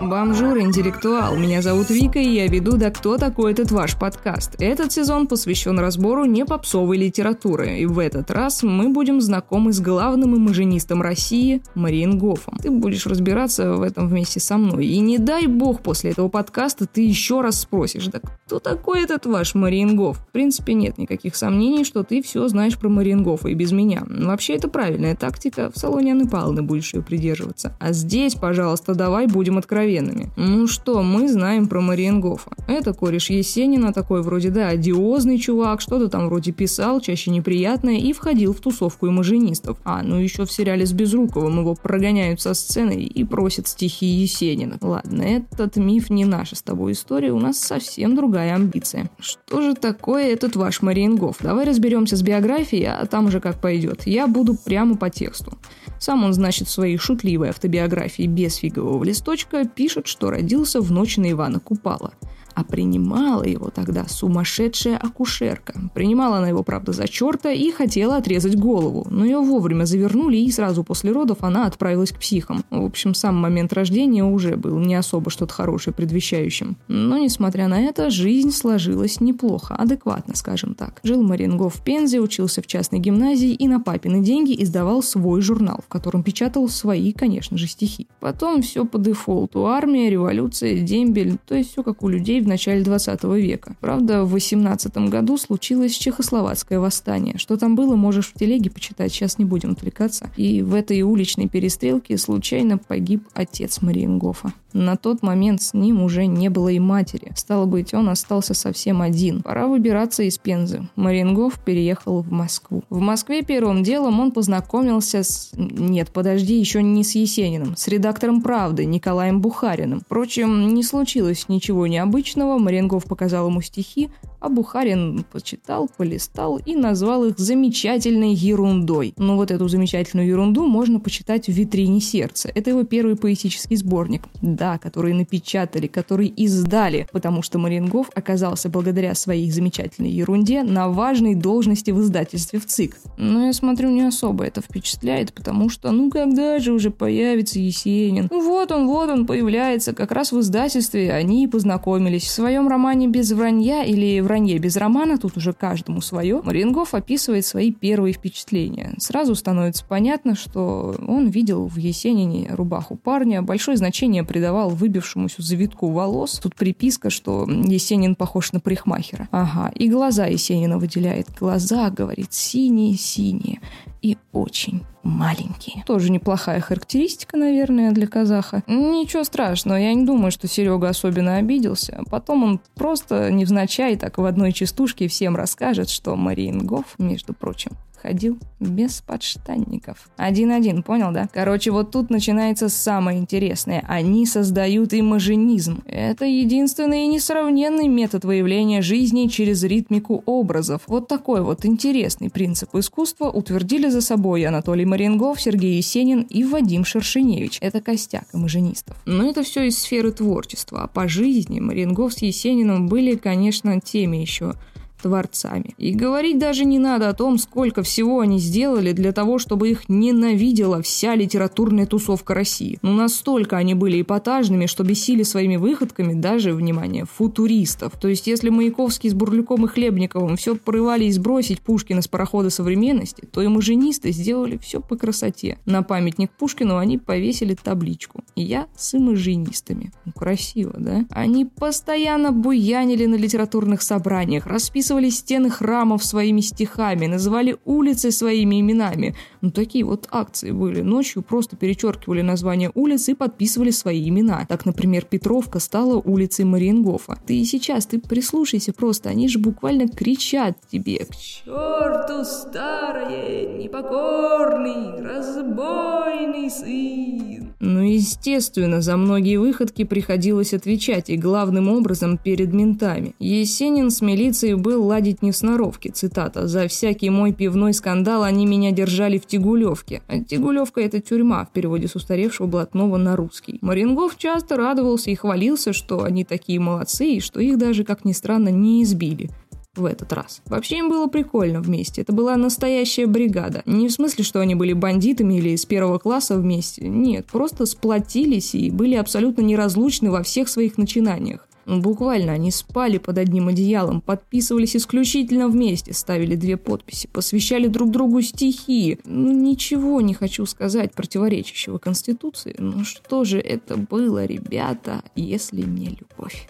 [0.00, 1.36] Бомжур, интеллектуал.
[1.36, 4.54] Меня зовут Вика, и я веду «Да кто такой этот ваш подкаст?».
[4.60, 9.80] Этот сезон посвящен разбору не попсовой литературы, и в этот раз мы будем знакомы с
[9.80, 12.58] главным имажинистом России Мариенгофом.
[12.62, 14.86] Ты будешь разбираться в этом вместе со мной.
[14.86, 19.26] И не дай бог после этого подкаста ты еще раз спросишь, да кто такой этот
[19.26, 20.18] ваш Мариенгоф?
[20.18, 24.04] В принципе, нет никаких сомнений, что ты все знаешь про Мариенгофа и без меня.
[24.08, 27.76] Вообще, это правильная тактика, в салоне Анны Павловны будешь ее придерживаться.
[27.80, 30.30] А здесь, пожалуйста, давай будем откровенны откровенными.
[30.36, 32.50] Ну что, мы знаем про Мариенгофа.
[32.66, 38.12] Это кореш Есенина, такой вроде, да, одиозный чувак, что-то там вроде писал, чаще неприятное, и
[38.12, 39.78] входил в тусовку имажинистов.
[39.84, 44.78] А, ну еще в сериале с Безруковым его прогоняют со сцены и просят стихи Есенина.
[44.80, 49.10] Ладно, этот миф не наша с тобой история, у нас совсем другая амбиция.
[49.18, 51.36] Что же такое этот ваш Мариенгоф?
[51.40, 54.06] Давай разберемся с биографией, а там уже как пойдет.
[54.06, 55.58] Я буду прямо по тексту.
[55.98, 61.18] Сам он, значит, в своей шутливой автобиографии без фигового листочка пишет, что родился в ночь
[61.18, 62.12] на Ивана Купала–
[62.58, 65.80] а принимала его тогда сумасшедшая акушерка.
[65.94, 70.50] Принимала она его, правда, за черта и хотела отрезать голову, но ее вовремя завернули, и
[70.50, 72.64] сразу после родов она отправилась к психам.
[72.70, 76.76] В общем, сам момент рождения уже был не особо что-то хорошее предвещающим.
[76.88, 80.98] Но, несмотря на это, жизнь сложилась неплохо, адекватно, скажем так.
[81.04, 85.78] Жил Марингов в Пензе, учился в частной гимназии и на папины деньги издавал свой журнал,
[85.84, 88.08] в котором печатал свои, конечно же, стихи.
[88.18, 89.66] Потом все по дефолту.
[89.66, 93.76] Армия, революция, дембель, то есть все как у людей в в начале 20 века.
[93.80, 97.36] Правда, в 18 году случилось Чехословацкое восстание.
[97.36, 100.30] Что там было, можешь в телеге почитать, сейчас не будем отвлекаться.
[100.36, 104.54] И в этой уличной перестрелке случайно погиб отец Мариенгофа.
[104.74, 107.32] На тот момент с ним уже не было и матери.
[107.34, 109.42] Стало быть, он остался совсем один.
[109.42, 110.86] Пора выбираться из Пензы.
[110.94, 112.84] Марингов переехал в Москву.
[112.90, 115.50] В Москве первым делом он познакомился с...
[115.54, 117.76] Нет, подожди, еще не с Есениным.
[117.76, 120.00] С редактором «Правды» Николаем Бухариным.
[120.00, 122.27] Впрочем, не случилось ничего необычного.
[122.36, 129.14] Марингов показал ему стихи, а Бухарин почитал, полистал и назвал их замечательной ерундой.
[129.16, 132.50] Но вот эту замечательную ерунду можно почитать в «Витрине сердца».
[132.54, 134.22] Это его первый поэтический сборник.
[134.42, 141.34] Да, который напечатали, который издали, потому что Марингов оказался благодаря своей замечательной ерунде на важной
[141.34, 142.96] должности в издательстве в ЦИК.
[143.16, 148.28] Но я смотрю, не особо это впечатляет, потому что ну когда же уже появится Есенин?
[148.30, 152.24] Ну вот он, вот он появляется, как раз в издательстве они и познакомились.
[152.24, 157.46] В своем романе «Без вранья» или вранье без романа, тут уже каждому свое, Марингов описывает
[157.46, 158.94] свои первые впечатления.
[158.98, 165.90] Сразу становится понятно, что он видел в Есенине рубаху парня, большое значение придавал выбившемуся завитку
[165.90, 166.40] волос.
[166.42, 169.28] Тут приписка, что Есенин похож на парикмахера.
[169.30, 171.28] Ага, и глаза Есенина выделяет.
[171.38, 173.60] Глаза, говорит, синие-синие
[174.02, 175.82] и очень маленькие.
[175.86, 178.62] Тоже неплохая характеристика, наверное, для казаха.
[178.66, 182.02] Ничего страшного, я не думаю, что Серега особенно обиделся.
[182.10, 188.38] Потом он просто невзначай так в одной частушке всем расскажет, что Мариенгоф, между прочим, ходил
[188.60, 190.08] без подштанников.
[190.16, 191.28] Один-один, понял, да?
[191.32, 193.84] Короче, вот тут начинается самое интересное.
[193.88, 195.82] Они создают имажинизм.
[195.86, 200.82] Это единственный и несравненный метод выявления жизни через ритмику образов.
[200.86, 206.84] Вот такой вот интересный принцип искусства утвердили за собой Анатолий Марингов, Сергей Есенин и Вадим
[206.84, 207.58] Шершеневич.
[207.60, 208.96] Это костяк имажинистов.
[209.06, 210.82] Но это все из сферы творчества.
[210.82, 214.54] А по жизни Марингов с Есениным были, конечно, теми еще
[215.00, 215.74] творцами.
[215.78, 219.88] И говорить даже не надо о том, сколько всего они сделали для того, чтобы их
[219.88, 222.78] ненавидела вся литературная тусовка России.
[222.82, 227.92] Ну, настолько они были эпатажными, что бесили своими выходками даже, внимание, футуристов.
[228.00, 233.24] То есть, если Маяковский с Бурлюком и Хлебниковым все порывались сбросить Пушкина с парохода современности,
[233.30, 235.58] то имажинисты сделали все по красоте.
[235.64, 238.22] На памятник Пушкину они повесили табличку.
[238.36, 239.92] Я с имажинистами.
[240.04, 241.04] Ну, красиво, да?
[241.10, 248.60] Они постоянно буянили на литературных собраниях, расписывали описывали стены храмов своими стихами, называли улицы своими
[248.60, 249.14] именами.
[249.42, 250.80] Ну, такие вот акции были.
[250.80, 254.46] Ночью просто перечеркивали название улиц и подписывали свои имена.
[254.48, 257.18] Так, например, Петровка стала улицей Мариенгофа.
[257.26, 265.02] Ты и сейчас, ты прислушайся просто, они же буквально кричат тебе «К черту старое, непокорный,
[265.02, 273.14] разбойный сын!» Ну, естественно, за многие выходки приходилось отвечать, и главным образом перед ментами.
[273.18, 278.22] Есенин с милицией был решил ладить не в сноровке, цитата, «За всякий мой пивной скандал
[278.22, 280.02] они меня держали в Тягулевке».
[280.06, 283.58] А Тягулевка– это тюрьма, в переводе с устаревшего блатного на русский.
[283.60, 288.12] Марингов часто радовался и хвалился, что они такие молодцы, и что их даже, как ни
[288.12, 289.30] странно, не избили.
[289.74, 290.42] в этот раз.
[290.46, 292.02] Вообще им было прикольно вместе.
[292.02, 293.62] Это была настоящая бригада.
[293.64, 296.88] Не в смысле, что они были бандитами или из первого класса вместе.
[296.88, 301.47] Нет, просто сплотились и были абсолютно неразлучны во всех своих начинаниях.
[301.68, 308.22] Буквально они спали под одним одеялом, подписывались исключительно вместе, ставили две подписи, посвящали друг другу
[308.22, 308.98] стихи.
[309.04, 312.56] Ну, ничего не хочу сказать противоречащего Конституции.
[312.58, 316.48] Ну что же это было, ребята, если не любовь?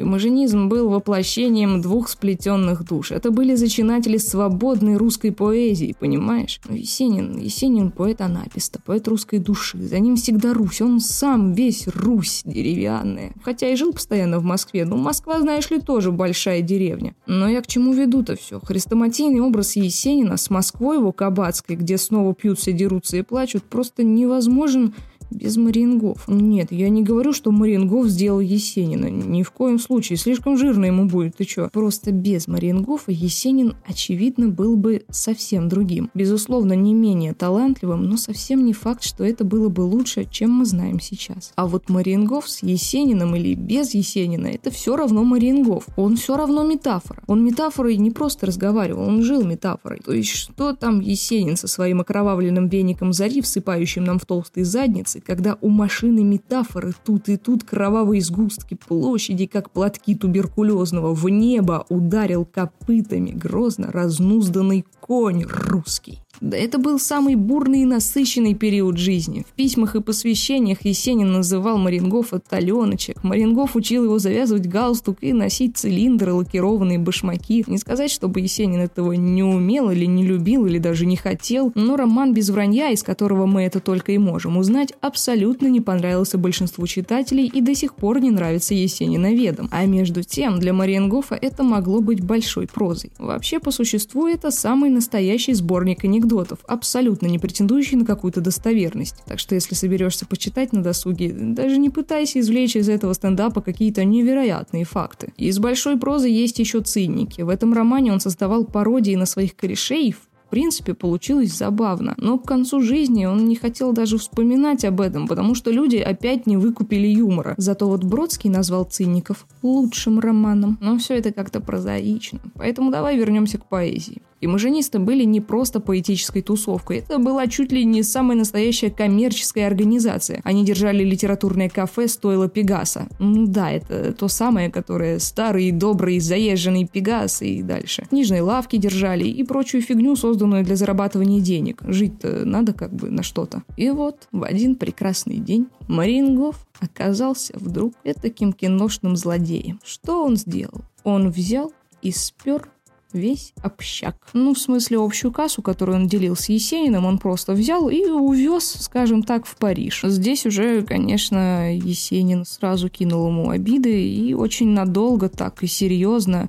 [0.00, 3.10] Имажинизм был воплощением двух сплетенных душ.
[3.10, 6.60] Это были зачинатели свободной русской поэзии, понимаешь?
[6.68, 9.76] Ну, Есенин, Есенин поэт анаписта, поэт русской души.
[9.82, 13.32] За ним всегда Русь, он сам весь Русь деревянная.
[13.42, 17.16] Хотя и жил постоянно в Москве, но Москва, знаешь ли, тоже большая деревня.
[17.26, 18.60] Но я к чему веду-то все?
[18.60, 24.94] Хрестоматийный образ Есенина с Москвой его кабацкой, где снова пьются, дерутся и плачут, просто невозможен
[25.30, 26.26] без Марингов.
[26.28, 29.06] Нет, я не говорю, что Марингов сделал Есенина.
[29.10, 30.16] Ни в коем случае.
[30.16, 31.68] Слишком жирно ему будет, ты чё?
[31.72, 36.10] Просто без Марингова Есенин, очевидно, был бы совсем другим.
[36.14, 40.64] Безусловно, не менее талантливым, но совсем не факт, что это было бы лучше, чем мы
[40.64, 41.52] знаем сейчас.
[41.56, 45.86] А вот Марингов с Есениным или без Есенина, это все равно Марингов.
[45.96, 47.22] Он все равно метафора.
[47.26, 50.00] Он метафорой не просто разговаривал, он жил метафорой.
[50.04, 55.17] То есть, что там Есенин со своим окровавленным веником зари, всыпающим нам в толстые задницы,
[55.18, 61.28] ситуации, когда у машины метафоры тут и тут кровавые сгустки площади, как платки туберкулезного, в
[61.28, 66.20] небо ударил копытами грозно разнузданный конь русский.
[66.40, 69.44] Это был самый бурный и насыщенный период жизни.
[69.48, 73.22] В письмах и посвящениях Есенин называл Марингофа «таленочек».
[73.24, 77.64] Марингоф учил его завязывать галстук и носить цилиндры, лакированные башмаки.
[77.66, 81.96] Не сказать, чтобы Есенин этого не умел или не любил, или даже не хотел, но
[81.96, 86.86] роман «Без вранья», из которого мы это только и можем узнать, абсолютно не понравился большинству
[86.86, 89.68] читателей и до сих пор не нравится Есенина ведом.
[89.72, 93.10] А между тем, для Мариенгофа это могло быть большой прозой.
[93.18, 99.16] Вообще, по существу, это самый настоящий сборник анекдотов анекдотов, абсолютно не претендующий на какую-то достоверность.
[99.26, 104.04] Так что если соберешься почитать на досуге, даже не пытайся извлечь из этого стендапа какие-то
[104.04, 105.32] невероятные факты.
[105.36, 107.42] Из большой прозы есть еще цинники.
[107.42, 112.14] В этом романе он создавал пародии на своих корешей, в принципе, получилось забавно.
[112.16, 116.46] Но к концу жизни он не хотел даже вспоминать об этом, потому что люди опять
[116.46, 117.54] не выкупили юмора.
[117.58, 120.78] Зато вот Бродский назвал «Циников» лучшим романом.
[120.80, 122.40] Но все это как-то прозаично.
[122.54, 124.22] Поэтому давай вернемся к поэзии.
[124.40, 129.66] И маженисты были не просто поэтической тусовкой, это была чуть ли не самая настоящая коммерческая
[129.66, 130.40] организация.
[130.44, 133.08] Они держали литературное кафе «Стоило Пегаса».
[133.18, 138.06] Ну да, это то самое, которое старый, добрый, заезженный Пегас и дальше.
[138.08, 141.82] Книжные лавки держали и прочую фигню, созданную для зарабатывания денег.
[141.82, 143.62] Жить-то надо как бы на что-то.
[143.76, 149.80] И вот в один прекрасный день Марингов оказался вдруг таким киношным злодеем.
[149.84, 150.82] Что он сделал?
[151.04, 152.68] Он взял и спер
[153.12, 154.16] весь общак.
[154.32, 158.64] Ну, в смысле, общую кассу, которую он делил с Есениным, он просто взял и увез,
[158.80, 160.02] скажем так, в Париж.
[160.04, 166.48] Здесь уже, конечно, Есенин сразу кинул ему обиды и очень надолго так и серьезно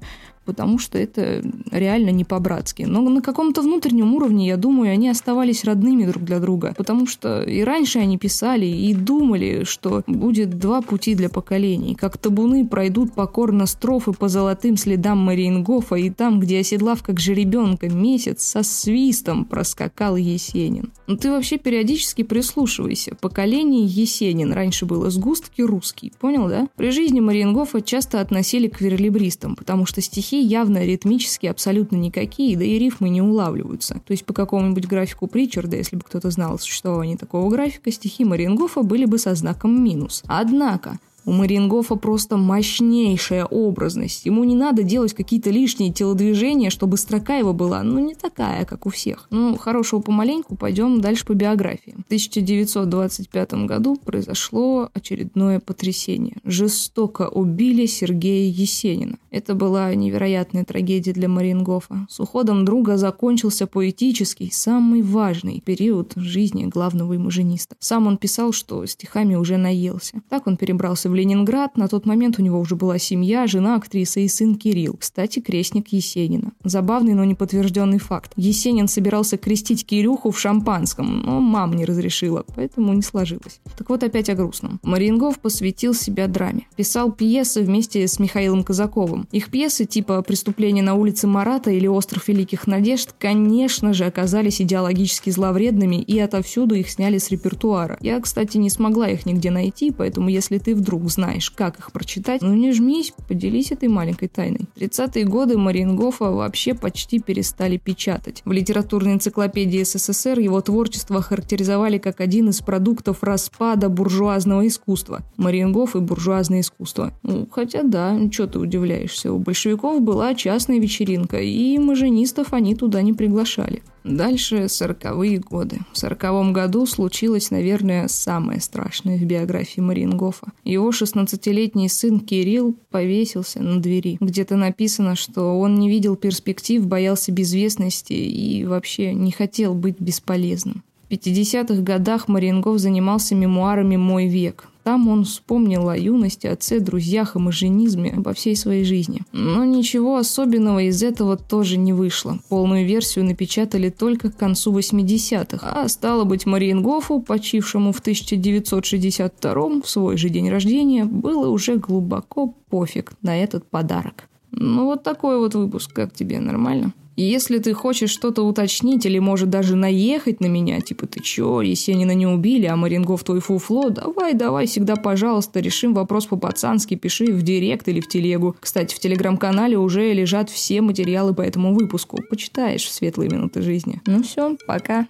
[0.50, 2.82] потому что это реально не по-братски.
[2.82, 7.44] Но на каком-то внутреннем уровне, я думаю, они оставались родными друг для друга, потому что
[7.44, 13.14] и раньше они писали и думали, что будет два пути для поколений, как табуны пройдут
[13.14, 19.46] покорно строфы по золотым следам Мариенгофа, и там, где оседлав как жеребенка месяц, со свистом
[19.46, 20.92] проскакал Есенин.
[21.06, 23.16] Ну ты вообще периодически прислушивайся.
[23.22, 26.68] Поколение Есенин раньше было сгустки русский, понял, да?
[26.76, 32.64] При жизни Мариенгофа часто относили к верлибристам, потому что стихи явно ритмически абсолютно никакие, да
[32.64, 33.96] и рифмы не улавливаются.
[34.06, 38.26] То есть по какому-нибудь графику Причарда, если бы кто-то знал о существовании такого графика, стихи
[38.26, 40.24] Мариенгофа были бы со знаком минус.
[40.28, 44.26] Однако, у Мариенгофа просто мощнейшая образность.
[44.26, 48.88] Ему не надо делать какие-то лишние телодвижения, чтобы строка его была, ну, не такая, как
[48.88, 49.28] у всех.
[49.30, 51.94] Ну, хорошего помаленьку, пойдем дальше по биографии.
[52.00, 56.38] В 1925 году произошло очередное потрясение.
[56.44, 59.18] Жестоко убили Сергея Есенина.
[59.30, 62.08] Это была невероятная трагедия для Мариенгофа.
[62.10, 67.76] С уходом друга закончился поэтический, самый важный период жизни главного имажиниста.
[67.78, 70.24] Сам он писал, что стихами уже наелся.
[70.30, 71.78] Так он перебрался в Ленинград.
[71.78, 74.96] На тот момент у него уже была семья, жена, актриса и сын Кирилл.
[74.98, 76.54] Кстати, крестник Есенина.
[76.64, 78.32] Забавный, но не подтвержденный факт.
[78.38, 83.60] Есенин собирался крестить Кирюху в шампанском, но мам не разрешила, поэтому не сложилось.
[83.78, 84.80] Так вот опять о грустном.
[84.84, 86.68] Марингов посвятил себя драме.
[86.76, 89.28] Писал пьесы вместе с Михаилом Казаковым.
[89.32, 95.30] Их пьесы типа «Преступление на улице Марата» или «Остров великих надежд» конечно же оказались идеологически
[95.30, 97.98] зловредными и отовсюду их сняли с репертуара.
[98.02, 101.92] Я, кстати, не смогла их нигде найти, поэтому если ты вдруг вдруг знаешь, как их
[101.92, 104.68] прочитать, ну не жмись, поделись этой маленькой тайной.
[104.76, 108.42] В 30-е годы Мариенгофа вообще почти перестали печатать.
[108.46, 115.22] В литературной энциклопедии СССР его творчество характеризовали как один из продуктов распада буржуазного искусства.
[115.38, 117.14] Мариенгоф и буржуазное искусство.
[117.24, 123.02] Ну, хотя да, что ты удивляешься, у большевиков была частная вечеринка, и маженистов они туда
[123.02, 123.82] не приглашали.
[124.04, 125.80] Дальше сороковые годы.
[125.94, 130.52] В сороковом году случилось, наверное, самое страшное в биографии Мариенгофа.
[130.64, 134.18] Его 16-летний сын Кирилл повесился на двери.
[134.20, 140.84] Где-то написано, что он не видел перспектив, боялся безвестности и вообще не хотел быть бесполезным.
[141.10, 144.68] В 50-х годах Мариенгоф занимался мемуарами «Мой век».
[144.84, 149.22] Там он вспомнил о юности, отце, друзьях и маженизме, обо всей своей жизни.
[149.32, 152.38] Но ничего особенного из этого тоже не вышло.
[152.48, 159.90] Полную версию напечатали только к концу 80-х, а стало быть Мариенгофу, почившему в 1962 в
[159.90, 164.30] свой же день рождения, было уже глубоко пофиг на этот подарок.
[164.52, 166.94] Ну вот такой вот выпуск, как тебе, нормально?
[167.20, 171.60] И если ты хочешь что-то уточнить или, может, даже наехать на меня, типа, ты чё,
[171.60, 177.34] Есенина не убили, а Мариенгоф твой фуфло, давай, давай, всегда, пожалуйста, решим вопрос по-пацански, пиши
[177.34, 178.56] в директ или в телегу.
[178.62, 182.20] Кстати, в телеграм-канале уже лежат все материалы по этому выпуску.
[182.30, 184.02] Почитаешь в светлые минуты жизни.
[184.06, 185.06] Ну все, пока.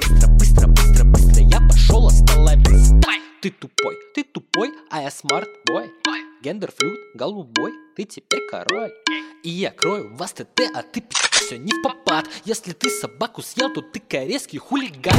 [0.00, 2.92] Быстро, быстро, быстро, быстро, я пошел остановись.
[3.42, 5.90] Ты тупой, ты тупой, а я smart boy.
[6.42, 8.92] Гендер флют, голубой, ты теперь король.
[9.42, 13.42] И я крою вас ТТ, а ты пи*** все не в попад Если ты собаку
[13.42, 15.14] съел, то ты корейский хулиган